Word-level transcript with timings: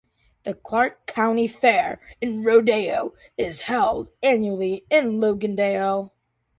The 0.45 0.55
Clark 0.55 1.05
County 1.05 1.47
Fair 1.47 2.01
and 2.23 2.43
Rodeo 2.43 3.13
is 3.37 3.61
held 3.61 4.09
annually 4.23 4.83
in 4.89 5.19
Logandale. 5.19 6.11